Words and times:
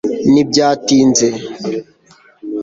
ntibyatinze 0.31 1.27